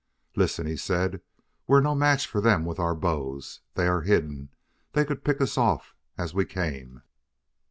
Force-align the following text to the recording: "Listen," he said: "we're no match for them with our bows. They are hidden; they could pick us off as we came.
"Listen," 0.35 0.65
he 0.65 0.75
said: 0.77 1.21
"we're 1.67 1.79
no 1.79 1.93
match 1.93 2.25
for 2.25 2.41
them 2.41 2.65
with 2.65 2.79
our 2.79 2.95
bows. 2.95 3.59
They 3.75 3.85
are 3.85 4.01
hidden; 4.01 4.49
they 4.93 5.05
could 5.05 5.23
pick 5.23 5.39
us 5.39 5.59
off 5.59 5.93
as 6.17 6.33
we 6.33 6.43
came. 6.43 7.03